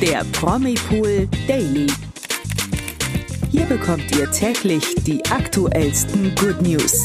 der 0.00 0.24
Promipool 0.32 1.28
Daily. 1.48 1.88
Hier 3.50 3.64
bekommt 3.64 4.04
ihr 4.16 4.30
täglich 4.30 4.84
die 5.04 5.24
aktuellsten 5.26 6.34
Good 6.36 6.62
News. 6.62 7.04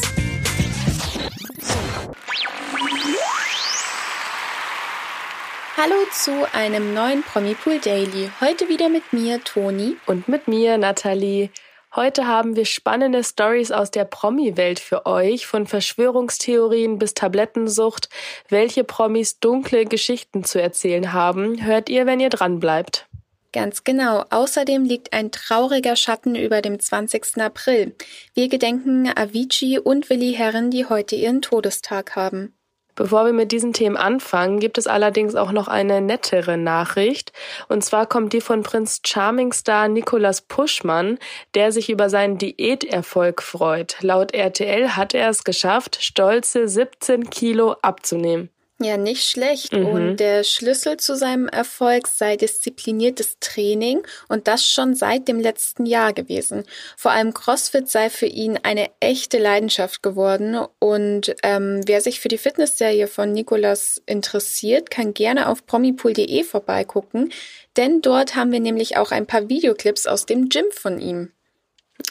Hallo 5.76 5.94
zu 6.12 6.46
einem 6.52 6.94
neuen 6.94 7.24
Promipool 7.24 7.80
Daily. 7.80 8.30
Heute 8.40 8.68
wieder 8.68 8.88
mit 8.88 9.12
mir, 9.12 9.42
Toni. 9.42 9.96
Und 10.06 10.28
mit 10.28 10.46
mir, 10.46 10.78
Nathalie. 10.78 11.50
Heute 11.96 12.26
haben 12.26 12.56
wir 12.56 12.64
spannende 12.64 13.22
Stories 13.22 13.70
aus 13.70 13.92
der 13.92 14.04
Promi-Welt 14.04 14.80
für 14.80 15.06
euch, 15.06 15.46
von 15.46 15.64
Verschwörungstheorien 15.64 16.98
bis 16.98 17.14
Tablettensucht. 17.14 18.08
Welche 18.48 18.82
Promis 18.82 19.38
dunkle 19.38 19.84
Geschichten 19.84 20.42
zu 20.42 20.60
erzählen 20.60 21.12
haben, 21.12 21.64
hört 21.64 21.88
ihr, 21.88 22.04
wenn 22.04 22.18
ihr 22.18 22.30
dran 22.30 22.58
bleibt. 22.58 23.06
Ganz 23.52 23.84
genau. 23.84 24.24
Außerdem 24.30 24.84
liegt 24.84 25.12
ein 25.12 25.30
trauriger 25.30 25.94
Schatten 25.94 26.34
über 26.34 26.62
dem 26.62 26.80
20. 26.80 27.40
April. 27.40 27.94
Wir 28.34 28.48
gedenken 28.48 29.08
Avicii 29.14 29.78
und 29.78 30.10
Willi 30.10 30.32
Herren, 30.32 30.72
die 30.72 30.86
heute 30.86 31.14
ihren 31.14 31.42
Todestag 31.42 32.16
haben. 32.16 32.56
Bevor 32.94 33.26
wir 33.26 33.32
mit 33.32 33.50
diesen 33.50 33.72
Themen 33.72 33.96
anfangen, 33.96 34.60
gibt 34.60 34.78
es 34.78 34.86
allerdings 34.86 35.34
auch 35.34 35.50
noch 35.50 35.66
eine 35.66 36.00
nettere 36.00 36.56
Nachricht. 36.56 37.32
Und 37.68 37.84
zwar 37.84 38.06
kommt 38.06 38.32
die 38.32 38.40
von 38.40 38.62
Prinz 38.62 39.00
Charming 39.04 39.52
Star 39.52 39.88
Nicolas 39.88 40.42
Puschmann, 40.42 41.18
der 41.54 41.72
sich 41.72 41.90
über 41.90 42.08
seinen 42.08 42.38
Diäterfolg 42.38 43.42
freut. 43.42 43.96
Laut 44.00 44.32
RTL 44.32 44.90
hat 44.90 45.14
er 45.14 45.28
es 45.28 45.42
geschafft, 45.44 45.98
stolze 46.00 46.68
17 46.68 47.30
Kilo 47.30 47.76
abzunehmen. 47.82 48.53
Ja, 48.80 48.96
nicht 48.96 49.24
schlecht. 49.24 49.72
Mhm. 49.72 49.86
Und 49.86 50.16
der 50.16 50.42
Schlüssel 50.42 50.96
zu 50.96 51.16
seinem 51.16 51.46
Erfolg 51.46 52.08
sei 52.08 52.36
diszipliniertes 52.36 53.36
Training 53.38 54.02
und 54.28 54.48
das 54.48 54.66
schon 54.66 54.96
seit 54.96 55.28
dem 55.28 55.38
letzten 55.38 55.86
Jahr 55.86 56.12
gewesen. 56.12 56.64
Vor 56.96 57.12
allem 57.12 57.32
CrossFit 57.32 57.88
sei 57.88 58.10
für 58.10 58.26
ihn 58.26 58.58
eine 58.64 58.90
echte 58.98 59.38
Leidenschaft 59.38 60.02
geworden. 60.02 60.58
Und 60.80 61.36
ähm, 61.44 61.82
wer 61.86 62.00
sich 62.00 62.18
für 62.18 62.28
die 62.28 62.38
Fitnessserie 62.38 63.06
von 63.06 63.32
Nikolas 63.32 64.02
interessiert, 64.06 64.90
kann 64.90 65.14
gerne 65.14 65.48
auf 65.48 65.66
promipool.de 65.66 66.42
vorbeigucken, 66.42 67.32
denn 67.76 68.02
dort 68.02 68.34
haben 68.34 68.50
wir 68.50 68.60
nämlich 68.60 68.96
auch 68.96 69.12
ein 69.12 69.26
paar 69.26 69.48
Videoclips 69.48 70.06
aus 70.06 70.26
dem 70.26 70.48
Gym 70.48 70.66
von 70.72 70.98
ihm. 71.00 71.30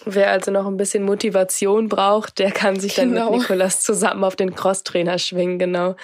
Wer 0.05 0.31
also 0.31 0.49
noch 0.49 0.65
ein 0.65 0.77
bisschen 0.77 1.03
Motivation 1.03 1.89
braucht, 1.89 2.39
der 2.39 2.51
kann 2.51 2.79
sich 2.79 2.95
dann 2.95 3.09
genau. 3.09 3.31
mit 3.31 3.41
Nikolas 3.41 3.81
zusammen 3.81 4.23
auf 4.23 4.37
den 4.37 4.55
Crosstrainer 4.55 5.17
schwingen, 5.17 5.59
genau. 5.59 5.95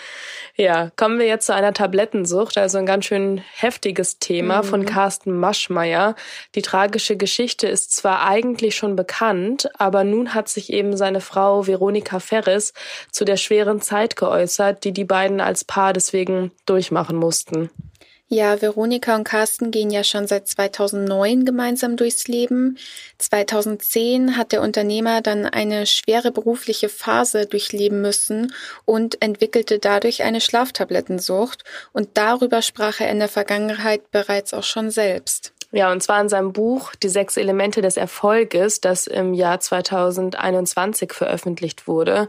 Ja, 0.55 0.91
kommen 0.97 1.17
wir 1.17 1.27
jetzt 1.27 1.45
zu 1.45 1.53
einer 1.53 1.73
Tablettensucht, 1.73 2.57
also 2.57 2.77
ein 2.77 2.85
ganz 2.85 3.05
schön 3.05 3.41
heftiges 3.55 4.19
Thema 4.19 4.61
mhm. 4.61 4.67
von 4.67 4.85
Carsten 4.85 5.38
Maschmeyer. 5.38 6.16
Die 6.55 6.61
tragische 6.61 7.16
Geschichte 7.16 7.67
ist 7.67 7.95
zwar 7.95 8.27
eigentlich 8.27 8.75
schon 8.75 8.97
bekannt, 8.97 9.69
aber 9.77 10.03
nun 10.03 10.33
hat 10.33 10.50
sich 10.50 10.73
eben 10.73 10.97
seine 10.97 11.22
Frau 11.22 11.66
Veronika 11.66 12.19
Ferris 12.19 12.73
zu 13.11 13.23
der 13.23 13.38
schweren 13.38 13.80
Zeit 13.80 14.17
geäußert, 14.17 14.83
die 14.83 14.91
die 14.91 15.05
beiden 15.05 15.39
als 15.39 15.63
Paar 15.63 15.94
deswegen 15.94 16.52
durchmachen 16.66 17.16
mussten. 17.16 17.69
Ja, 18.31 18.61
Veronika 18.61 19.16
und 19.16 19.23
Carsten 19.23 19.72
gehen 19.72 19.89
ja 19.89 20.03
schon 20.03 20.27
seit 20.27 20.47
2009 20.47 21.45
gemeinsam 21.45 21.97
durchs 21.97 22.27
Leben. 22.27 22.77
2010 23.17 24.38
hat 24.38 24.52
der 24.52 24.61
Unternehmer 24.61 25.22
dann 25.22 25.47
eine 25.47 25.88
schwere 25.88 26.31
berufliche 26.31 26.89
Phase 26.89 27.47
durchleben 27.47 28.02
müssen 28.02 28.53
und 28.85 29.19
entwickelte 29.23 29.80
dadurch 29.80 30.22
eine 30.22 30.41
Schlaftablettensucht. 30.41 31.63
Und 31.91 32.09
darüber 32.13 32.61
sprach 32.61 33.00
er 33.00 33.09
in 33.09 33.17
der 33.17 33.30
Vergangenheit 33.30 34.11
bereits 34.11 34.53
auch 34.53 34.63
schon 34.63 34.91
selbst. 34.91 35.53
Ja, 35.72 35.92
und 35.92 36.02
zwar 36.02 36.20
in 36.20 36.30
seinem 36.30 36.52
Buch 36.52 36.95
Die 36.95 37.09
sechs 37.09 37.38
Elemente 37.38 37.81
des 37.84 37.95
Erfolges, 37.95 38.81
das 38.81 39.06
im 39.06 39.36
Jahr 39.36 39.59
2021 39.59 41.13
veröffentlicht 41.13 41.88
wurde. 41.88 42.28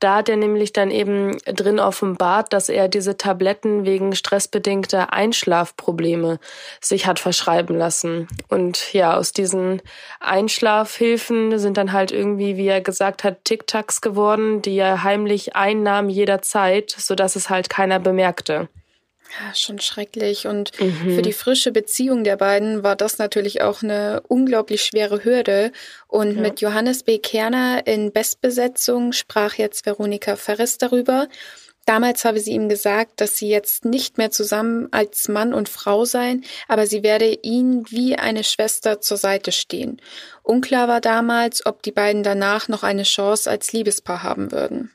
Da 0.00 0.16
hat 0.16 0.30
er 0.30 0.36
nämlich 0.36 0.72
dann 0.72 0.90
eben 0.90 1.36
drin 1.44 1.80
offenbart, 1.80 2.54
dass 2.54 2.70
er 2.70 2.88
diese 2.88 3.18
Tabletten 3.18 3.84
wegen 3.84 4.14
stressbedingter 4.14 5.12
Einschlafprobleme 5.12 6.40
sich 6.80 7.06
hat 7.06 7.20
verschreiben 7.20 7.76
lassen. 7.76 8.26
Und 8.48 8.94
ja, 8.94 9.18
aus 9.18 9.32
diesen 9.34 9.82
Einschlafhilfen 10.20 11.58
sind 11.58 11.76
dann 11.76 11.92
halt 11.92 12.10
irgendwie, 12.10 12.56
wie 12.56 12.68
er 12.68 12.80
gesagt 12.80 13.22
hat, 13.22 13.44
Tic-Tacs 13.44 14.00
geworden, 14.00 14.62
die 14.62 14.78
er 14.78 15.02
heimlich 15.02 15.54
einnahm 15.54 16.08
jederzeit, 16.08 16.90
sodass 16.90 17.36
es 17.36 17.50
halt 17.50 17.68
keiner 17.68 18.00
bemerkte. 18.00 18.68
Ja, 19.30 19.54
schon 19.54 19.78
schrecklich. 19.78 20.46
Und 20.46 20.72
mhm. 20.80 21.14
für 21.16 21.22
die 21.22 21.32
frische 21.32 21.70
Beziehung 21.70 22.24
der 22.24 22.36
beiden 22.36 22.82
war 22.82 22.96
das 22.96 23.18
natürlich 23.18 23.62
auch 23.62 23.82
eine 23.82 24.22
unglaublich 24.26 24.82
schwere 24.82 25.24
Hürde. 25.24 25.72
Und 26.06 26.36
ja. 26.36 26.40
mit 26.40 26.60
Johannes 26.60 27.02
B. 27.02 27.18
Kerner 27.18 27.86
in 27.86 28.12
Bestbesetzung 28.12 29.12
sprach 29.12 29.54
jetzt 29.54 29.84
Veronika 29.84 30.36
Ferris 30.36 30.78
darüber. 30.78 31.28
Damals 31.84 32.26
habe 32.26 32.38
sie 32.38 32.52
ihm 32.52 32.68
gesagt, 32.68 33.18
dass 33.22 33.38
sie 33.38 33.48
jetzt 33.48 33.86
nicht 33.86 34.18
mehr 34.18 34.30
zusammen 34.30 34.88
als 34.90 35.26
Mann 35.28 35.54
und 35.54 35.70
Frau 35.70 36.04
seien, 36.04 36.44
aber 36.68 36.86
sie 36.86 37.02
werde 37.02 37.38
ihm 37.42 37.84
wie 37.88 38.14
eine 38.14 38.44
Schwester 38.44 39.00
zur 39.00 39.16
Seite 39.16 39.52
stehen. 39.52 39.98
Unklar 40.42 40.86
war 40.86 41.00
damals, 41.00 41.64
ob 41.64 41.82
die 41.82 41.92
beiden 41.92 42.22
danach 42.22 42.68
noch 42.68 42.82
eine 42.82 43.04
Chance 43.04 43.50
als 43.50 43.72
Liebespaar 43.72 44.22
haben 44.22 44.52
würden. 44.52 44.92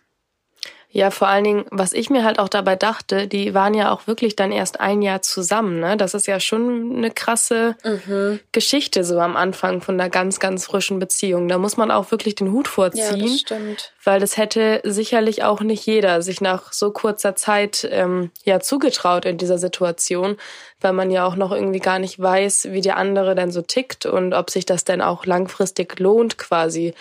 Ja, 0.95 1.09
vor 1.09 1.27
allen 1.27 1.43
Dingen, 1.43 1.65
was 1.71 1.91
ich 1.91 2.11
mir 2.11 2.23
halt 2.23 2.37
auch 2.37 2.49
dabei 2.49 2.75
dachte, 2.75 3.27
die 3.27 3.55
waren 3.55 3.73
ja 3.73 3.91
auch 3.91 4.05
wirklich 4.05 4.35
dann 4.35 4.51
erst 4.51 4.79
ein 4.79 5.01
Jahr 5.01 5.23
zusammen, 5.23 5.79
ne? 5.79 5.97
Das 5.97 6.13
ist 6.13 6.27
ja 6.27 6.39
schon 6.39 6.95
eine 6.95 7.09
krasse 7.09 7.75
mhm. 7.83 8.39
Geschichte 8.51 9.03
so 9.03 9.19
am 9.19 9.35
Anfang 9.35 9.81
von 9.81 9.99
einer 9.99 10.11
ganz, 10.11 10.39
ganz 10.39 10.67
frischen 10.67 10.99
Beziehung. 10.99 11.47
Da 11.47 11.57
muss 11.57 11.77
man 11.77 11.89
auch 11.89 12.11
wirklich 12.11 12.35
den 12.35 12.51
Hut 12.51 12.67
vorziehen. 12.67 13.17
Ja, 13.17 13.25
das 13.25 13.39
stimmt. 13.39 13.91
Weil 14.03 14.19
das 14.19 14.37
hätte 14.37 14.81
sicherlich 14.83 15.43
auch 15.43 15.61
nicht 15.61 15.83
jeder 15.83 16.21
sich 16.21 16.41
nach 16.41 16.71
so 16.71 16.91
kurzer 16.91 17.35
Zeit 17.35 17.87
ähm, 17.91 18.29
ja 18.43 18.59
zugetraut 18.59 19.25
in 19.25 19.39
dieser 19.39 19.57
Situation, 19.57 20.37
weil 20.79 20.93
man 20.93 21.09
ja 21.09 21.25
auch 21.25 21.35
noch 21.35 21.51
irgendwie 21.51 21.79
gar 21.79 21.97
nicht 21.97 22.19
weiß, 22.19 22.67
wie 22.69 22.81
der 22.81 22.97
andere 22.97 23.33
denn 23.33 23.51
so 23.51 23.63
tickt 23.63 24.05
und 24.05 24.33
ob 24.33 24.51
sich 24.51 24.67
das 24.67 24.83
denn 24.83 25.01
auch 25.01 25.25
langfristig 25.25 25.97
lohnt, 25.99 26.37
quasi 26.37 26.93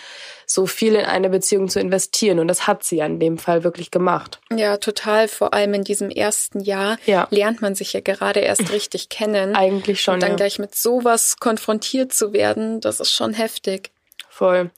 so 0.45 0.65
viel 0.65 0.95
in 0.95 1.05
eine 1.05 1.29
Beziehung 1.29 1.69
zu 1.69 1.79
investieren. 1.79 2.39
Und 2.39 2.47
das 2.47 2.67
hat 2.67 2.83
sie 2.83 2.97
ja 2.97 3.05
in 3.05 3.19
dem 3.19 3.37
Fall 3.37 3.63
wirklich 3.63 3.82
gemacht. 3.91 4.39
Ja, 4.55 4.77
total. 4.77 5.27
Vor 5.27 5.53
allem 5.53 5.73
in 5.73 5.83
diesem 5.83 6.09
ersten 6.09 6.59
Jahr 6.59 6.97
ja. 7.05 7.27
lernt 7.29 7.61
man 7.61 7.75
sich 7.75 7.93
ja 7.93 7.99
gerade 7.99 8.39
erst 8.41 8.71
richtig 8.71 9.09
kennen. 9.09 9.55
Eigentlich 9.55 10.01
schon. 10.01 10.15
Und 10.15 10.23
dann 10.23 10.31
ja. 10.31 10.35
gleich 10.37 10.59
mit 10.59 10.75
sowas 10.75 11.37
konfrontiert 11.39 12.13
zu 12.13 12.33
werden, 12.33 12.81
das 12.81 12.99
ist 12.99 13.11
schon 13.11 13.33
heftig. 13.33 13.91
Voll. 14.29 14.71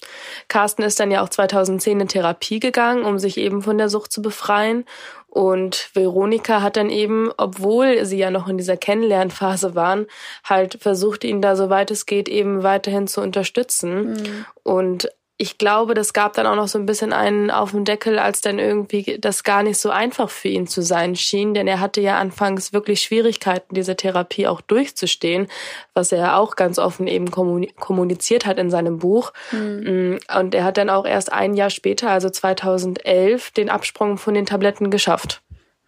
Carsten 0.49 0.83
ist 0.83 0.99
dann 0.99 1.11
ja 1.11 1.23
auch 1.23 1.29
2010 1.29 2.01
in 2.01 2.07
Therapie 2.09 2.59
gegangen, 2.59 3.05
um 3.05 3.19
sich 3.19 3.37
eben 3.37 3.61
von 3.61 3.77
der 3.77 3.87
Sucht 3.87 4.11
zu 4.11 4.21
befreien. 4.21 4.83
Und 5.29 5.89
Veronika 5.93 6.61
hat 6.61 6.77
dann 6.77 6.89
eben, 6.89 7.31
obwohl 7.37 8.05
sie 8.05 8.17
ja 8.17 8.31
noch 8.31 8.47
in 8.47 8.57
dieser 8.57 8.77
Kennenlernphase 8.77 9.75
waren, 9.75 10.07
halt 10.43 10.77
versucht, 10.81 11.23
ihn 11.23 11.41
da 11.41 11.55
soweit 11.55 11.89
es 11.91 12.05
geht 12.05 12.27
eben 12.27 12.63
weiterhin 12.63 13.07
zu 13.07 13.21
unterstützen. 13.21 14.11
Mhm. 14.11 14.45
Und 14.63 15.09
ich 15.37 15.57
glaube, 15.57 15.95
das 15.95 16.13
gab 16.13 16.33
dann 16.33 16.47
auch 16.47 16.55
noch 16.55 16.69
so 16.69 16.79
ein 16.79 16.85
bisschen 16.85 17.11
einen 17.11 17.51
auf 17.51 17.71
dem 17.71 17.83
Deckel, 17.83 18.19
als 18.19 18.39
dann 18.39 18.57
irgendwie 18.57 19.17
das 19.19 19.43
gar 19.43 19.63
nicht 19.63 19.77
so 19.77 19.89
einfach 19.89 20.29
für 20.29 20.47
ihn 20.47 20.65
zu 20.65 20.81
sein 20.81 21.17
schien, 21.17 21.53
denn 21.53 21.67
er 21.67 21.81
hatte 21.81 21.99
ja 21.99 22.17
anfangs 22.17 22.71
wirklich 22.71 23.01
Schwierigkeiten, 23.01 23.75
diese 23.75 23.97
Therapie 23.97 24.47
auch 24.47 24.61
durchzustehen, 24.61 25.47
was 25.93 26.13
er 26.13 26.37
auch 26.37 26.55
ganz 26.55 26.79
offen 26.79 27.07
eben 27.07 27.31
kommuniziert 27.31 28.45
hat 28.45 28.57
in 28.59 28.69
seinem 28.69 28.99
Buch. 28.99 29.33
Mhm. 29.51 30.19
Und 30.37 30.55
er 30.55 30.63
hat 30.63 30.77
dann 30.77 30.89
auch 30.89 31.05
erst 31.05 31.33
ein 31.33 31.53
Jahr 31.53 31.69
später, 31.69 32.09
also 32.09 32.29
2011, 32.29 33.51
den 33.51 33.69
Absprung 33.69 34.17
von 34.17 34.35
den 34.35 34.45
Tabletten 34.45 34.89
geschafft. 34.89 35.41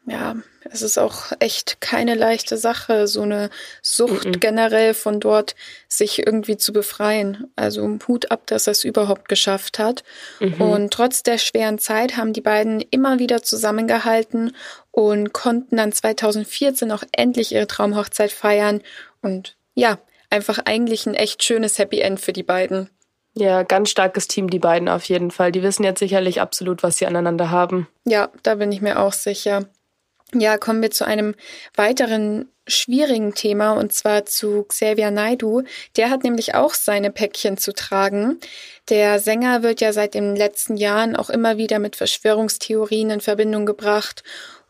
Ja, 0.10 0.38
es 0.72 0.84
ist 0.84 0.98
auch 0.98 1.34
echt 1.40 1.82
keine 1.82 2.16
leichte 2.16 2.58
Sache, 2.58 3.08
so 3.08 3.24
eine 3.24 3.50
Sucht 3.82 4.26
mhm. 4.26 4.40
generell 4.40 4.94
von 4.94 5.20
dort 5.20 5.54
sich 5.90 6.26
irgendwie 6.26 6.56
zu 6.56 6.72
befreien. 6.72 7.52
Also 7.58 8.00
Hut 8.08 8.32
ab, 8.32 8.44
dass 8.46 8.68
er 8.68 8.72
es 8.72 8.86
überhaupt 8.86 9.28
geschafft 9.28 9.80
hat. 9.80 10.06
Mhm. 10.40 10.62
Und 10.62 10.94
trotz 10.94 11.24
der 11.24 11.38
schweren 11.38 11.78
Zeit 11.78 12.16
haben 12.16 12.32
die 12.32 12.42
beiden 12.42 12.80
immer 12.80 13.20
wieder 13.20 13.44
zusammengehalten 13.44 14.56
und 14.92 15.34
konnten 15.34 15.76
dann 15.76 15.92
2014 15.92 16.90
auch 16.94 17.04
endlich 17.12 17.52
ihre 17.52 17.68
Traumhochzeit 17.68 18.32
feiern. 18.32 18.82
Und 19.22 19.58
ja, 19.74 20.00
einfach 20.30 20.60
eigentlich 20.64 21.06
ein 21.06 21.16
echt 21.16 21.44
schönes 21.44 21.80
Happy 21.80 22.00
End 22.00 22.22
für 22.22 22.32
die 22.32 22.44
beiden. 22.44 22.90
Ja, 23.36 23.64
ganz 23.64 23.90
starkes 23.90 24.30
Team, 24.30 24.50
die 24.50 24.58
beiden 24.58 24.88
auf 24.88 25.04
jeden 25.04 25.32
Fall. 25.32 25.52
Die 25.52 25.64
wissen 25.64 25.84
jetzt 25.84 26.00
sicherlich 26.00 26.40
absolut, 26.40 26.82
was 26.82 26.98
sie 26.98 27.06
aneinander 27.06 27.52
haben. 27.52 27.88
Ja, 28.06 28.30
da 28.42 28.56
bin 28.56 28.72
ich 28.72 28.82
mir 28.82 29.00
auch 29.00 29.14
sicher. 29.14 29.66
Ja, 30.34 30.58
kommen 30.58 30.82
wir 30.82 30.92
zu 30.92 31.06
einem 31.06 31.36
weiteren 31.76 32.52
schwierigen 32.68 33.34
Thema 33.34 33.72
und 33.72 33.94
zwar 33.94 34.26
zu 34.26 34.64
Xavier 34.64 35.10
Naidu. 35.10 35.64
Der 35.96 36.10
hat 36.10 36.24
nämlich 36.24 36.54
auch 36.54 36.74
seine 36.74 37.12
Päckchen 37.12 37.58
zu 37.58 37.74
tragen. 37.74 38.38
Der 38.90 39.20
Sänger 39.20 39.64
wird 39.64 39.80
ja 39.80 39.94
seit 39.94 40.14
den 40.14 40.36
letzten 40.36 40.76
Jahren 40.76 41.16
auch 41.16 41.30
immer 41.30 41.58
wieder 41.58 41.80
mit 41.80 41.96
Verschwörungstheorien 41.96 43.10
in 43.10 43.22
Verbindung 43.22 43.66
gebracht 43.66 44.24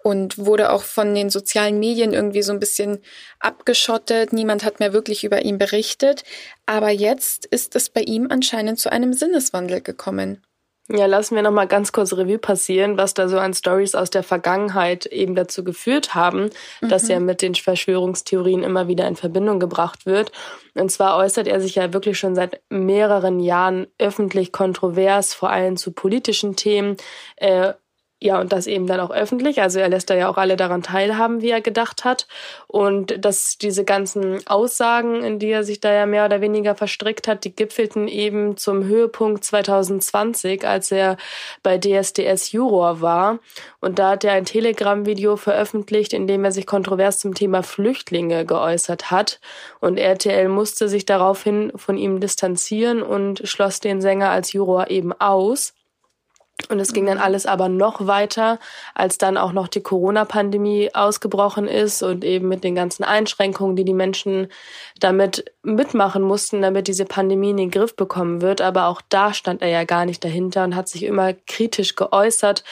und 0.03 0.37
wurde 0.37 0.71
auch 0.71 0.83
von 0.83 1.15
den 1.15 1.29
sozialen 1.31 1.79
Medien 1.79 2.13
irgendwie 2.13 2.43
so 2.43 2.53
ein 2.53 2.59
bisschen 2.59 2.99
abgeschottet. 3.39 4.33
Niemand 4.33 4.63
hat 4.63 4.79
mehr 4.79 4.93
wirklich 4.93 5.23
über 5.23 5.41
ihn 5.43 5.57
berichtet. 5.57 6.23
Aber 6.65 6.91
jetzt 6.91 7.45
ist 7.47 7.75
es 7.75 7.89
bei 7.89 8.01
ihm 8.01 8.27
anscheinend 8.29 8.79
zu 8.79 8.91
einem 8.91 9.11
Sinneswandel 9.11 9.81
gekommen. 9.81 10.46
Ja, 10.89 11.05
lassen 11.05 11.35
wir 11.35 11.41
noch 11.41 11.51
mal 11.51 11.67
ganz 11.67 11.91
kurz 11.91 12.13
Revue 12.13 12.37
passieren, 12.37 12.97
was 12.97 13.13
da 13.13 13.27
so 13.27 13.37
an 13.37 13.53
Stories 13.53 13.93
aus 13.93 14.09
der 14.09 14.23
Vergangenheit 14.23 15.05
eben 15.05 15.35
dazu 15.35 15.65
geführt 15.65 16.15
haben, 16.15 16.49
mhm. 16.79 16.89
dass 16.89 17.09
er 17.09 17.19
mit 17.19 17.41
den 17.41 17.55
Verschwörungstheorien 17.55 18.63
immer 18.63 18.87
wieder 18.87 19.05
in 19.05 19.17
Verbindung 19.17 19.59
gebracht 19.59 20.05
wird. 20.05 20.31
Und 20.75 20.89
zwar 20.89 21.17
äußert 21.17 21.47
er 21.47 21.59
sich 21.59 21.75
ja 21.75 21.91
wirklich 21.91 22.17
schon 22.17 22.35
seit 22.35 22.61
mehreren 22.69 23.41
Jahren 23.41 23.87
öffentlich 23.99 24.53
kontrovers, 24.53 25.33
vor 25.33 25.49
allem 25.49 25.75
zu 25.75 25.91
politischen 25.91 26.55
Themen. 26.55 26.95
Äh, 27.35 27.73
ja, 28.19 28.41
und 28.41 28.51
das 28.51 28.65
eben 28.65 28.87
dann 28.87 28.99
auch 28.99 29.11
öffentlich. 29.11 29.61
Also 29.61 29.79
er 29.79 29.89
lässt 29.89 30.09
da 30.09 30.15
ja 30.15 30.27
auch 30.27 30.37
alle 30.37 30.55
daran 30.55 30.81
teilhaben, 30.81 31.41
wie 31.41 31.51
er 31.51 31.61
gedacht 31.61 32.03
hat. 32.03 32.27
Und 32.65 33.23
dass 33.23 33.59
diese 33.59 33.85
ganzen 33.85 34.45
Aussagen, 34.47 35.23
in 35.23 35.37
die 35.37 35.49
er 35.49 35.63
sich 35.63 35.81
da 35.81 35.93
ja 35.93 36.07
mehr 36.07 36.25
oder 36.25 36.41
weniger 36.41 36.73
verstrickt 36.73 37.27
hat, 37.27 37.43
die 37.43 37.55
gipfelten 37.55 38.07
eben 38.07 38.57
zum 38.57 38.85
Höhepunkt 38.85 39.43
2020, 39.43 40.67
als 40.67 40.91
er 40.91 41.17
bei 41.61 41.77
DSDS 41.77 42.51
Juror 42.51 43.01
war. 43.01 43.37
Und 43.81 43.99
da 43.99 44.11
hat 44.11 44.23
er 44.23 44.33
ein 44.33 44.45
Telegram-Video 44.45 45.37
veröffentlicht, 45.37 46.11
in 46.11 46.25
dem 46.25 46.43
er 46.43 46.51
sich 46.51 46.65
kontrovers 46.65 47.19
zum 47.19 47.35
Thema 47.35 47.61
Flüchtlinge 47.61 48.47
geäußert 48.47 49.11
hat. 49.11 49.39
Und 49.79 49.99
RTL 49.99 50.49
musste 50.49 50.89
sich 50.89 51.05
daraufhin 51.05 51.71
von 51.75 51.97
ihm 51.97 52.19
distanzieren 52.19 53.03
und 53.03 53.47
schloss 53.47 53.79
den 53.79 54.01
Sänger 54.01 54.31
als 54.31 54.53
Juror 54.53 54.89
eben 54.89 55.13
aus. 55.13 55.75
Und 56.69 56.79
es 56.79 56.91
ging 56.91 57.05
dann 57.05 57.19
alles 57.19 57.45
aber 57.45 57.69
noch 57.69 58.07
weiter, 58.07 58.59
als 58.95 59.19
dann 59.19 59.37
auch 59.37 59.51
noch 59.51 59.67
die 59.67 59.81
Corona-Pandemie 59.81 60.89
ausgebrochen 60.93 61.67
ist 61.67 62.01
und 62.01 62.25
eben 62.25 62.47
mit 62.47 62.63
den 62.63 62.73
ganzen 62.73 63.03
Einschränkungen, 63.03 63.75
die 63.75 63.85
die 63.85 63.93
Menschen 63.93 64.47
damit 64.99 65.53
mitmachen 65.61 66.23
mussten, 66.23 66.61
damit 66.63 66.87
diese 66.87 67.05
Pandemie 67.05 67.51
in 67.51 67.57
den 67.57 67.71
Griff 67.71 67.95
bekommen 67.95 68.41
wird. 68.41 68.61
Aber 68.61 68.87
auch 68.87 69.01
da 69.07 69.33
stand 69.33 69.61
er 69.61 69.69
ja 69.69 69.83
gar 69.83 70.05
nicht 70.05 70.23
dahinter 70.23 70.63
und 70.63 70.75
hat 70.75 70.89
sich 70.89 71.03
immer 71.03 71.33
kritisch 71.33 71.95
geäußert 71.95 72.63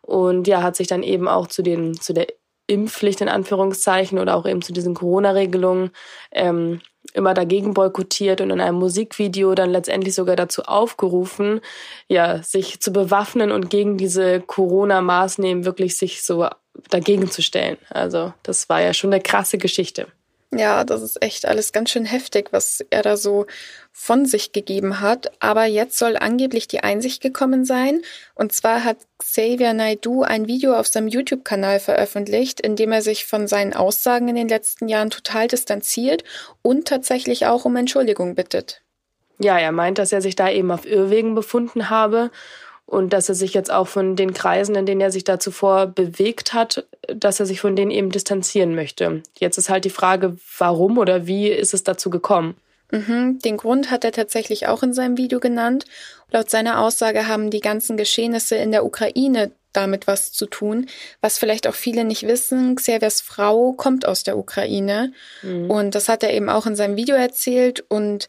und 0.00 0.48
ja, 0.48 0.62
hat 0.62 0.74
sich 0.74 0.88
dann 0.88 1.02
eben 1.02 1.28
auch 1.28 1.46
zu 1.46 1.62
den, 1.62 2.00
zu 2.00 2.14
der 2.14 2.26
Impfpflicht 2.66 3.20
in 3.20 3.28
Anführungszeichen 3.28 4.18
oder 4.18 4.36
auch 4.36 4.46
eben 4.46 4.62
zu 4.62 4.72
diesen 4.72 4.94
Corona-Regelungen 4.94 5.90
ähm, 6.32 6.80
immer 7.14 7.32
dagegen 7.32 7.72
boykottiert 7.72 8.40
und 8.40 8.50
in 8.50 8.60
einem 8.60 8.78
Musikvideo 8.78 9.54
dann 9.54 9.70
letztendlich 9.70 10.14
sogar 10.14 10.36
dazu 10.36 10.62
aufgerufen, 10.64 11.60
ja, 12.08 12.42
sich 12.42 12.80
zu 12.80 12.92
bewaffnen 12.92 13.50
und 13.50 13.70
gegen 13.70 13.96
diese 13.96 14.40
Corona-Maßnahmen 14.40 15.64
wirklich 15.64 15.96
sich 15.96 16.22
so 16.22 16.46
dagegen 16.90 17.30
zu 17.30 17.40
stellen. 17.40 17.78
Also 17.88 18.34
das 18.42 18.68
war 18.68 18.82
ja 18.82 18.92
schon 18.92 19.12
eine 19.12 19.22
krasse 19.22 19.58
Geschichte. 19.58 20.08
Ja, 20.56 20.84
das 20.84 21.02
ist 21.02 21.22
echt 21.22 21.46
alles 21.46 21.72
ganz 21.72 21.90
schön 21.90 22.04
heftig, 22.04 22.48
was 22.52 22.84
er 22.90 23.02
da 23.02 23.16
so 23.16 23.46
von 23.92 24.26
sich 24.26 24.52
gegeben 24.52 25.00
hat. 25.00 25.32
Aber 25.40 25.64
jetzt 25.64 25.98
soll 25.98 26.16
angeblich 26.16 26.68
die 26.68 26.80
Einsicht 26.80 27.22
gekommen 27.22 27.64
sein. 27.64 28.02
Und 28.34 28.52
zwar 28.52 28.84
hat 28.84 28.98
Xavier 29.18 29.72
Naidu 29.72 30.22
ein 30.22 30.46
Video 30.46 30.74
auf 30.74 30.86
seinem 30.86 31.08
YouTube-Kanal 31.08 31.80
veröffentlicht, 31.80 32.60
in 32.60 32.76
dem 32.76 32.92
er 32.92 33.02
sich 33.02 33.24
von 33.24 33.48
seinen 33.48 33.74
Aussagen 33.74 34.28
in 34.28 34.36
den 34.36 34.48
letzten 34.48 34.88
Jahren 34.88 35.10
total 35.10 35.48
distanziert 35.48 36.22
und 36.62 36.86
tatsächlich 36.86 37.46
auch 37.46 37.64
um 37.64 37.76
Entschuldigung 37.76 38.34
bittet. 38.34 38.82
Ja, 39.40 39.58
er 39.58 39.72
meint, 39.72 39.98
dass 39.98 40.12
er 40.12 40.22
sich 40.22 40.36
da 40.36 40.50
eben 40.50 40.70
auf 40.70 40.86
Irrwegen 40.86 41.34
befunden 41.34 41.90
habe 41.90 42.30
und 42.86 43.12
dass 43.12 43.28
er 43.28 43.34
sich 43.34 43.54
jetzt 43.54 43.70
auch 43.70 43.88
von 43.88 44.16
den 44.16 44.34
Kreisen, 44.34 44.74
in 44.74 44.86
denen 44.86 45.00
er 45.00 45.10
sich 45.10 45.24
da 45.24 45.40
zuvor 45.40 45.86
bewegt 45.86 46.52
hat, 46.52 46.86
dass 47.08 47.40
er 47.40 47.46
sich 47.46 47.60
von 47.60 47.76
denen 47.76 47.90
eben 47.90 48.10
distanzieren 48.10 48.74
möchte. 48.74 49.22
Jetzt 49.38 49.58
ist 49.58 49.70
halt 49.70 49.84
die 49.84 49.90
Frage, 49.90 50.36
warum 50.58 50.98
oder 50.98 51.26
wie 51.26 51.48
ist 51.48 51.74
es 51.74 51.82
dazu 51.84 52.10
gekommen? 52.10 52.54
Mhm, 52.90 53.38
den 53.40 53.56
Grund 53.56 53.90
hat 53.90 54.04
er 54.04 54.12
tatsächlich 54.12 54.68
auch 54.68 54.82
in 54.82 54.92
seinem 54.92 55.16
Video 55.16 55.40
genannt. 55.40 55.84
Laut 56.30 56.50
seiner 56.50 56.80
Aussage 56.80 57.26
haben 57.26 57.50
die 57.50 57.60
ganzen 57.60 57.96
Geschehnisse 57.96 58.56
in 58.56 58.70
der 58.70 58.84
Ukraine 58.84 59.50
damit 59.72 60.06
was 60.06 60.32
zu 60.32 60.46
tun. 60.46 60.86
Was 61.20 61.38
vielleicht 61.38 61.66
auch 61.66 61.74
viele 61.74 62.04
nicht 62.04 62.26
wissen, 62.26 62.76
Xaviers 62.76 63.20
Frau 63.20 63.72
kommt 63.72 64.06
aus 64.06 64.22
der 64.22 64.38
Ukraine 64.38 65.12
mhm. 65.42 65.70
und 65.70 65.94
das 65.94 66.08
hat 66.08 66.22
er 66.22 66.32
eben 66.32 66.48
auch 66.48 66.66
in 66.66 66.76
seinem 66.76 66.96
Video 66.96 67.16
erzählt 67.16 67.84
und 67.88 68.28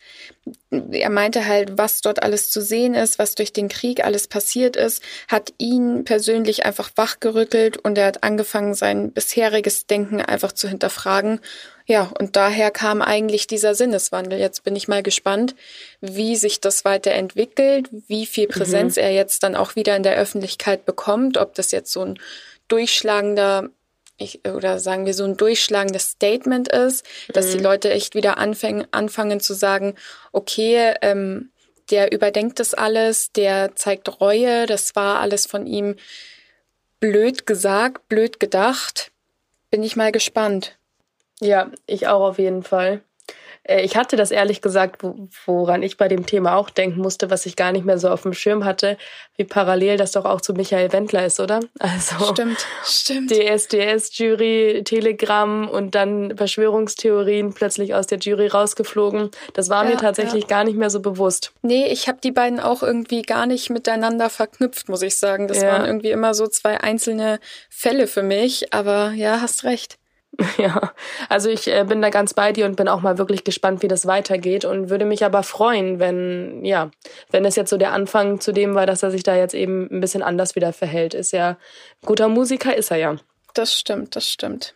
er 0.70 1.10
meinte 1.10 1.48
halt, 1.48 1.78
was 1.78 2.02
dort 2.02 2.22
alles 2.22 2.52
zu 2.52 2.62
sehen 2.62 2.94
ist, 2.94 3.18
was 3.18 3.36
durch 3.36 3.54
den 3.54 3.70
Krieg 3.70 4.04
alles 4.04 4.28
passiert 4.28 4.76
ist, 4.76 5.02
hat 5.28 5.54
ihn 5.58 6.04
persönlich 6.04 6.66
einfach 6.66 6.92
wachgerüttelt 6.96 7.78
und 7.78 7.98
er 7.98 8.08
hat 8.08 8.24
angefangen, 8.24 8.74
sein 8.74 9.12
bisheriges 9.12 9.88
Denken 9.88 10.22
einfach 10.22 10.52
zu 10.52 10.68
hinterfragen. 10.68 11.40
Ja, 11.88 12.12
und 12.20 12.36
daher 12.36 12.72
kam 12.72 13.02
eigentlich 13.02 13.48
dieser 13.48 13.76
Sinneswandel. 13.76 14.40
Jetzt 14.40 14.64
bin 14.64 14.76
ich 14.76 14.88
mal 14.88 15.04
gespannt, 15.04 15.56
wie 16.02 16.36
sich 16.36 16.60
das 16.60 16.84
weiterentwickelt, 16.84 17.90
wie 18.08 18.26
viel 18.26 18.48
Präsenz 18.48 18.98
mhm. 18.98 19.04
er 19.04 19.12
jetzt 19.12 19.44
dann 19.44 19.56
auch 19.56 19.76
wieder 19.76 19.96
in 19.96 20.04
der 20.04 20.18
Öffentlichkeit 20.18 20.86
bekommt, 20.86 21.38
ob 21.38 21.54
das 21.54 21.72
jetzt 21.72 21.92
so 21.92 22.02
ein 22.02 22.20
durchschlagender 22.68 23.70
ich, 24.18 24.48
oder 24.48 24.80
sagen 24.80 25.06
wir 25.06 25.14
so 25.14 25.26
ein 25.26 25.38
durchschlagendes 25.38 26.12
Statement 26.12 26.70
ist, 26.70 27.06
dass 27.34 27.48
mhm. 27.48 27.52
die 27.52 27.64
Leute 27.64 27.92
echt 27.92 28.16
wieder 28.16 28.38
anfangen, 28.38 28.88
anfangen 28.92 29.40
zu 29.40 29.54
sagen, 29.54 29.96
okay, 30.32 30.94
ähm, 31.02 31.52
der 31.92 32.12
überdenkt 32.12 32.60
das 32.60 32.74
alles, 32.74 33.32
der 33.32 33.76
zeigt 33.76 34.20
Reue, 34.22 34.66
das 34.66 34.96
war 34.96 35.20
alles 35.20 35.46
von 35.46 35.68
ihm 35.68 35.96
blöd 37.00 37.46
gesagt, 37.46 38.08
blöd 38.08 38.40
gedacht. 38.40 39.12
Bin 39.70 39.84
ich 39.84 39.96
mal 39.96 40.12
gespannt. 40.12 40.78
Ja, 41.42 41.70
ich 41.86 42.08
auch 42.08 42.22
auf 42.22 42.40
jeden 42.40 42.64
Fall. 42.64 43.02
Äh, 43.66 43.82
ich 43.82 43.98
hatte 43.98 44.16
das 44.16 44.32
ehrlich 44.32 44.62
gesagt, 44.62 45.02
woran 45.46 45.84
ich 45.84 45.98
bei 45.98 46.08
dem 46.08 46.26
Thema 46.26 46.56
auch 46.56 46.70
denken 46.70 47.02
musste, 47.02 47.30
was 47.30 47.46
ich 47.46 47.56
gar 47.56 47.72
nicht 47.72 47.86
mehr 47.86 47.98
so 47.98 48.10
auf 48.10 48.22
dem 48.22 48.34
Schirm 48.34 48.66
hatte, 48.66 48.98
wie 49.38 49.44
parallel 49.44 49.98
das 49.98 50.14
doch 50.14 50.26
auch 50.26 50.42
zu 50.42 50.54
Michael 50.54 50.94
Wendler 50.94 51.26
ist, 51.26 51.40
oder? 51.40 51.60
Also 51.80 52.34
stimmt, 52.34 52.66
stimmt. 52.84 53.32
DSDS-Jury, 53.32 54.82
Telegram 54.84 55.70
und 55.70 55.96
dann 55.96 56.36
Verschwörungstheorien 56.36 57.54
plötzlich 57.54 57.94
aus 57.94 58.08
der 58.08 58.18
Jury 58.18 58.48
rausgeflogen. 58.48 59.30
Das 59.54 59.70
war 59.70 59.84
ja, 59.84 59.92
mir 59.92 59.98
tatsächlich 59.98 60.44
ja. 60.44 60.50
gar 60.50 60.64
nicht 60.64 60.78
mehr 60.78 60.90
so 60.90 61.00
bewusst. 61.00 61.52
Nee, 61.62 61.88
ich 61.88 62.08
habe 62.08 62.18
die 62.24 62.32
beiden 62.32 62.60
auch 62.60 62.82
irgendwie 62.82 63.22
gar 63.22 63.46
nicht 63.46 63.70
miteinander 63.70 64.30
verknüpft, 64.30 64.90
muss 64.90 65.04
ich 65.04 65.18
sagen. 65.18 65.48
Das 65.48 65.62
ja. 65.62 65.72
waren 65.72 65.86
irgendwie 65.86 66.12
immer 66.12 66.34
so 66.34 66.48
zwei 66.48 66.82
einzelne 66.82 67.40
Fälle 67.70 68.08
für 68.08 68.24
mich, 68.24 68.74
aber 68.74 69.12
ja, 69.12 69.42
hast 69.42 69.64
recht. 69.64 69.98
Ja, 70.58 70.94
also 71.30 71.50
ich 71.50 71.68
äh, 71.68 71.84
bin 71.84 72.02
da 72.02 72.10
ganz 72.10 72.34
bei 72.34 72.52
dir 72.52 72.66
und 72.66 72.76
bin 72.76 72.88
auch 72.88 73.02
mal 73.02 73.18
wirklich 73.18 73.44
gespannt, 73.44 73.84
wie 73.84 73.88
das 73.88 74.06
weitergeht 74.06 74.66
und 74.66 74.90
würde 74.90 75.06
mich 75.06 75.26
aber 75.26 75.44
freuen, 75.44 76.00
wenn, 76.00 76.64
ja, 76.64 76.92
wenn 77.30 77.46
es 77.46 77.56
jetzt 77.56 77.70
so 77.70 77.78
der 77.78 77.92
Anfang 77.92 78.40
zu 78.40 78.52
dem 78.52 78.76
war, 78.76 78.86
dass 78.86 79.04
er 79.04 79.12
sich 79.12 79.24
da 79.24 79.36
jetzt 79.36 79.54
eben 79.54 79.88
ein 79.92 80.00
bisschen 80.00 80.24
anders 80.24 80.56
wieder 80.56 80.74
verhält. 80.74 81.14
Ist 81.14 81.34
ja, 81.34 81.58
guter 82.06 82.30
Musiker 82.30 82.76
ist 82.76 82.92
er 82.92 82.98
ja. 82.98 83.16
Das 83.54 83.74
stimmt, 83.74 84.16
das 84.16 84.30
stimmt. 84.30 84.76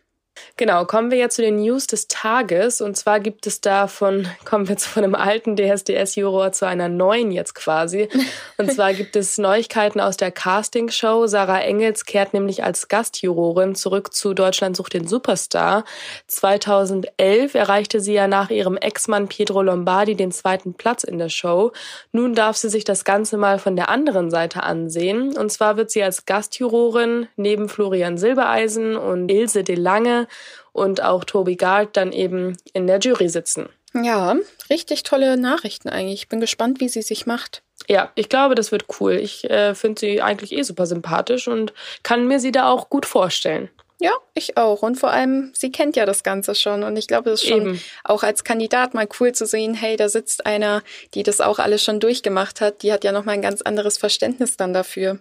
Genau, 0.57 0.85
kommen 0.85 1.11
wir 1.11 1.17
jetzt 1.17 1.35
zu 1.35 1.41
den 1.41 1.57
News 1.57 1.87
des 1.87 2.07
Tages. 2.07 2.81
Und 2.81 2.97
zwar 2.97 3.19
gibt 3.19 3.47
es 3.47 3.61
da 3.61 3.87
von, 3.87 4.27
kommen 4.45 4.67
wir 4.67 4.73
jetzt 4.73 4.85
von 4.85 5.03
einem 5.03 5.15
alten 5.15 5.55
DSDS-Juror 5.55 6.51
zu 6.51 6.67
einer 6.67 6.89
neuen 6.89 7.31
jetzt 7.31 7.55
quasi. 7.55 8.09
Und 8.57 8.71
zwar 8.73 8.93
gibt 8.93 9.15
es 9.15 9.37
Neuigkeiten 9.37 9.99
aus 9.99 10.17
der 10.17 10.31
Castingshow. 10.31 11.27
Sarah 11.27 11.61
Engels 11.61 12.05
kehrt 12.05 12.33
nämlich 12.33 12.63
als 12.63 12.87
Gastjurorin 12.87 13.75
zurück 13.75 14.13
zu 14.13 14.33
Deutschland 14.33 14.75
sucht 14.75 14.93
den 14.93 15.07
Superstar. 15.07 15.85
2011 16.27 17.55
erreichte 17.55 17.99
sie 17.99 18.13
ja 18.13 18.27
nach 18.27 18.49
ihrem 18.49 18.77
Ex-Mann 18.77 19.27
Pietro 19.27 19.61
Lombardi 19.61 20.15
den 20.15 20.31
zweiten 20.31 20.73
Platz 20.73 21.03
in 21.03 21.17
der 21.17 21.29
Show. 21.29 21.71
Nun 22.11 22.35
darf 22.35 22.57
sie 22.57 22.69
sich 22.69 22.83
das 22.83 23.05
Ganze 23.05 23.37
mal 23.37 23.59
von 23.59 23.75
der 23.75 23.89
anderen 23.89 24.29
Seite 24.29 24.63
ansehen. 24.63 25.37
Und 25.37 25.51
zwar 25.51 25.77
wird 25.77 25.91
sie 25.91 26.03
als 26.03 26.25
Gastjurorin 26.25 27.27
neben 27.35 27.69
Florian 27.69 28.17
Silbereisen 28.17 28.95
und 28.95 29.29
Ilse 29.29 29.63
de 29.63 29.75
Lange 29.75 30.27
und 30.71 31.03
auch 31.03 31.23
Toby 31.23 31.55
Gard 31.55 31.97
dann 31.97 32.11
eben 32.11 32.57
in 32.73 32.87
der 32.87 32.99
Jury 32.99 33.29
sitzen. 33.29 33.69
Ja, 33.93 34.35
richtig 34.69 35.03
tolle 35.03 35.37
Nachrichten 35.37 35.89
eigentlich. 35.89 36.21
Ich 36.21 36.29
bin 36.29 36.39
gespannt, 36.39 36.79
wie 36.79 36.89
sie 36.89 37.01
sich 37.01 37.25
macht. 37.25 37.63
Ja, 37.87 38.11
ich 38.15 38.29
glaube, 38.29 38.55
das 38.55 38.71
wird 38.71 38.85
cool. 38.99 39.13
Ich 39.13 39.49
äh, 39.49 39.73
finde 39.73 39.99
sie 39.99 40.21
eigentlich 40.21 40.51
eh 40.51 40.61
super 40.61 40.85
sympathisch 40.85 41.47
und 41.47 41.73
kann 42.03 42.27
mir 42.27 42.39
sie 42.39 42.51
da 42.51 42.69
auch 42.69 42.89
gut 42.89 43.05
vorstellen. 43.05 43.69
Ja, 44.01 44.11
ich 44.33 44.57
auch. 44.57 44.81
Und 44.81 44.95
vor 44.95 45.11
allem, 45.11 45.51
sie 45.53 45.71
kennt 45.71 45.97
ja 45.97 46.05
das 46.05 46.23
Ganze 46.23 46.55
schon. 46.55 46.83
Und 46.83 46.95
ich 46.95 47.07
glaube, 47.07 47.31
es 47.31 47.43
ist 47.43 47.49
schon 47.49 47.61
Eben. 47.61 47.81
auch 48.05 48.23
als 48.23 48.45
Kandidat 48.45 48.93
mal 48.93 49.07
cool 49.19 49.33
zu 49.33 49.45
sehen, 49.45 49.73
hey, 49.73 49.97
da 49.97 50.07
sitzt 50.07 50.45
einer, 50.45 50.83
die 51.13 51.23
das 51.23 51.41
auch 51.41 51.59
alles 51.59 51.83
schon 51.83 51.99
durchgemacht 51.99 52.61
hat. 52.61 52.81
Die 52.81 52.93
hat 52.93 53.03
ja 53.03 53.11
nochmal 53.11 53.35
ein 53.35 53.41
ganz 53.41 53.61
anderes 53.61 53.97
Verständnis 53.97 54.55
dann 54.55 54.73
dafür. 54.73 55.19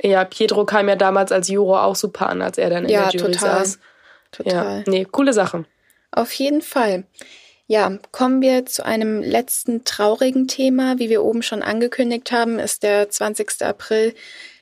Ja, 0.00 0.24
Pietro 0.24 0.64
kam 0.64 0.88
ja 0.88 0.96
damals 0.96 1.32
als 1.32 1.48
Juror 1.48 1.84
auch 1.84 1.96
super 1.96 2.28
an, 2.28 2.40
als 2.40 2.58
er 2.58 2.70
dann 2.70 2.84
in 2.84 2.90
ja, 2.90 3.10
der 3.10 3.20
Jury 3.20 3.32
total. 3.32 3.58
saß. 3.58 3.78
Total. 4.34 4.78
Ja, 4.78 4.84
nee, 4.86 5.06
coole 5.10 5.32
Sache. 5.32 5.64
Auf 6.10 6.32
jeden 6.32 6.62
Fall. 6.62 7.04
Ja, 7.66 7.98
kommen 8.12 8.42
wir 8.42 8.66
zu 8.66 8.84
einem 8.84 9.22
letzten 9.22 9.84
traurigen 9.84 10.48
Thema. 10.48 10.98
Wie 10.98 11.08
wir 11.08 11.22
oben 11.22 11.42
schon 11.42 11.62
angekündigt 11.62 12.30
haben, 12.30 12.58
ist 12.58 12.82
der 12.82 13.08
20. 13.08 13.62
April 13.62 14.14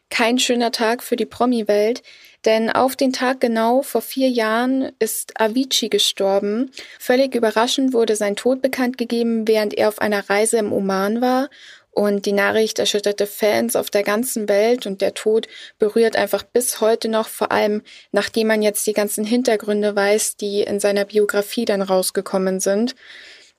kein 0.08 0.38
schöner 0.38 0.72
Tag 0.72 1.02
für 1.02 1.16
die 1.16 1.24
Promi-Welt, 1.26 2.02
denn 2.44 2.70
auf 2.70 2.96
den 2.96 3.14
Tag 3.14 3.40
genau 3.40 3.80
vor 3.80 4.02
vier 4.02 4.28
Jahren 4.28 4.92
ist 4.98 5.40
Avicii 5.40 5.88
gestorben. 5.88 6.70
Völlig 7.00 7.34
überraschend 7.34 7.94
wurde 7.94 8.14
sein 8.14 8.36
Tod 8.36 8.60
bekannt 8.60 8.98
gegeben, 8.98 9.48
während 9.48 9.72
er 9.72 9.88
auf 9.88 10.00
einer 10.00 10.28
Reise 10.28 10.58
im 10.58 10.72
Oman 10.72 11.22
war. 11.22 11.48
Und 11.94 12.24
die 12.24 12.32
Nachricht 12.32 12.78
erschütterte 12.78 13.26
Fans 13.26 13.76
auf 13.76 13.90
der 13.90 14.02
ganzen 14.02 14.48
Welt 14.48 14.86
und 14.86 15.02
der 15.02 15.12
Tod 15.12 15.46
berührt 15.78 16.16
einfach 16.16 16.42
bis 16.42 16.80
heute 16.80 17.08
noch, 17.08 17.28
vor 17.28 17.52
allem 17.52 17.82
nachdem 18.12 18.46
man 18.46 18.62
jetzt 18.62 18.86
die 18.86 18.94
ganzen 18.94 19.24
Hintergründe 19.26 19.94
weiß, 19.94 20.36
die 20.36 20.62
in 20.62 20.80
seiner 20.80 21.04
Biografie 21.04 21.66
dann 21.66 21.82
rausgekommen 21.82 22.60
sind. 22.60 22.94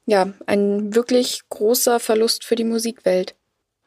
Ja, 0.07 0.33
ein 0.47 0.95
wirklich 0.95 1.41
großer 1.49 1.99
Verlust 1.99 2.43
für 2.43 2.55
die 2.55 2.63
Musikwelt. 2.63 3.35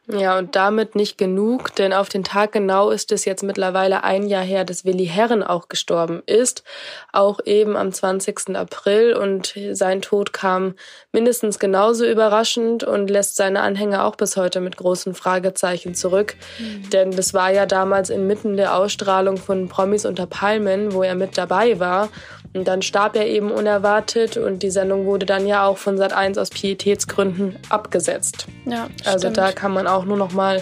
Ja, 0.09 0.37
und 0.37 0.55
damit 0.55 0.95
nicht 0.95 1.17
genug, 1.17 1.75
denn 1.75 1.91
auf 1.91 2.07
den 2.07 2.23
Tag 2.23 2.53
genau 2.53 2.91
ist 2.91 3.11
es 3.11 3.25
jetzt 3.25 3.43
mittlerweile 3.43 4.05
ein 4.05 4.25
Jahr 4.25 4.43
her, 4.43 4.63
dass 4.63 4.85
Willi 4.85 5.05
Herren 5.05 5.43
auch 5.43 5.67
gestorben 5.67 6.23
ist, 6.25 6.63
auch 7.11 7.41
eben 7.43 7.75
am 7.75 7.91
20. 7.91 8.55
April 8.55 9.13
und 9.13 9.53
sein 9.73 10.01
Tod 10.01 10.31
kam 10.31 10.75
mindestens 11.11 11.59
genauso 11.59 12.05
überraschend 12.05 12.85
und 12.85 13.09
lässt 13.09 13.35
seine 13.35 13.59
Anhänger 13.59 14.05
auch 14.05 14.15
bis 14.15 14.37
heute 14.37 14.61
mit 14.61 14.77
großen 14.77 15.13
Fragezeichen 15.13 15.93
zurück, 15.93 16.35
mhm. 16.57 16.89
denn 16.89 17.11
das 17.11 17.33
war 17.33 17.51
ja 17.51 17.65
damals 17.65 18.09
inmitten 18.09 18.55
der 18.55 18.75
Ausstrahlung 18.77 19.35
von 19.35 19.67
Promis 19.67 20.05
unter 20.05 20.25
Palmen, 20.25 20.93
wo 20.93 21.03
er 21.03 21.15
mit 21.15 21.37
dabei 21.37 21.81
war 21.81 22.07
und 22.53 22.67
dann 22.67 22.81
starb 22.81 23.17
er 23.17 23.27
eben 23.27 23.51
unerwartet 23.51 24.37
und 24.37 24.63
die 24.63 24.69
Sendung 24.69 25.05
wurde 25.05 25.25
dann 25.25 25.45
ja 25.45 25.65
auch 25.65 25.77
von 25.77 25.97
Sat1 25.97 26.39
aus 26.39 26.49
Pietätsgründen 26.49 27.57
abgesetzt. 27.69 28.47
Ja, 28.65 28.87
also 29.05 29.19
stimmt. 29.19 29.37
da 29.37 29.51
kann 29.51 29.73
man 29.73 29.85
auch 29.85 29.97
auch 29.97 30.05
nur 30.05 30.17
noch 30.17 30.31
mal 30.31 30.61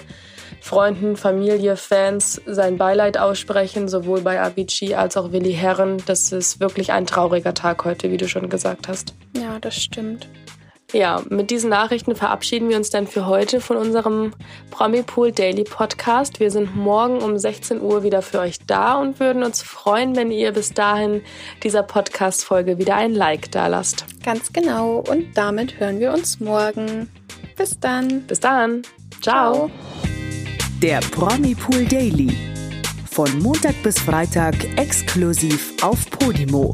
Freunden, 0.62 1.18
Familie, 1.18 1.76
Fans 1.76 2.42
sein 2.46 2.78
Beileid 2.78 3.18
aussprechen, 3.18 3.88
sowohl 3.88 4.22
bei 4.22 4.42
Avicii 4.42 4.96
als 4.96 5.18
auch 5.18 5.32
Willi 5.32 5.54
Herren. 5.54 6.02
Das 6.06 6.32
ist 6.32 6.60
wirklich 6.60 6.92
ein 6.92 7.06
trauriger 7.06 7.54
Tag 7.54 7.84
heute, 7.86 8.10
wie 8.12 8.18
du 8.18 8.28
schon 8.28 8.50
gesagt 8.50 8.88
hast. 8.88 9.14
Ja, 9.36 9.60
das 9.60 9.76
stimmt. 9.76 10.28
Ja, 10.96 11.22
mit 11.30 11.52
diesen 11.52 11.72
Nachrichten 11.72 12.16
verabschieden 12.16 12.70
wir 12.70 12.78
uns 12.78 12.90
dann 12.90 13.06
für 13.06 13.26
heute 13.26 13.60
von 13.60 13.76
unserem 13.76 14.32
Promipool 14.72 15.34
Daily 15.34 15.66
Podcast. 15.66 16.40
Wir 16.40 16.50
sind 16.52 16.74
morgen 16.74 17.18
um 17.18 17.38
16 17.38 17.82
Uhr 17.82 18.04
wieder 18.04 18.22
für 18.22 18.40
euch 18.40 18.60
da 18.66 18.94
und 18.94 19.20
würden 19.20 19.44
uns 19.44 19.62
freuen, 19.62 20.16
wenn 20.16 20.32
ihr 20.32 20.54
bis 20.54 20.70
dahin 20.74 21.22
dieser 21.64 21.84
Podcast-Folge 21.84 22.78
wieder 22.78 22.96
ein 22.96 23.14
Like 23.14 23.52
da 23.52 23.68
lasst. 23.68 24.06
Ganz 24.24 24.54
genau. 24.54 25.04
Und 25.10 25.38
damit 25.38 25.82
hören 25.82 26.00
wir 26.00 26.14
uns 26.14 26.40
morgen. 26.40 27.10
Bis 27.58 27.78
dann. 27.78 28.22
Bis 28.22 28.40
dann. 28.40 28.84
Ciao. 29.22 29.70
Der 30.82 31.02
Promi 31.12 31.56
Pool 31.56 31.84
Daily. 31.84 32.32
Von 33.12 33.38
Montag 33.40 33.76
bis 33.84 34.00
Freitag 34.00 34.56
exklusiv 34.78 35.74
auf 35.82 36.10
Podimo. 36.10 36.74